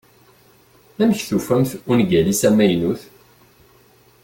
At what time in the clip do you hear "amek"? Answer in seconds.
1.01-1.21